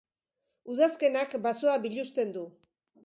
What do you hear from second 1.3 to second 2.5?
basoa biluzten du.